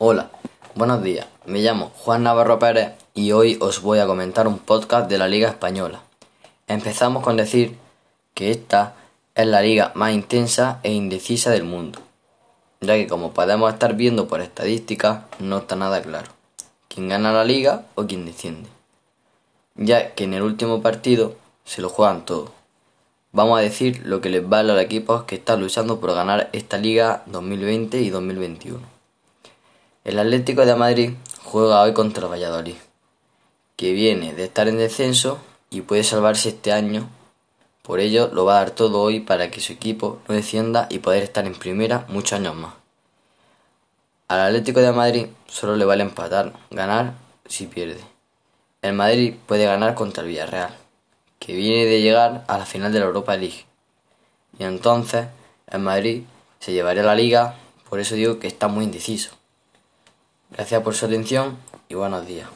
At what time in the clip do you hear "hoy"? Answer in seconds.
3.32-3.58, 31.82-31.92, 39.02-39.20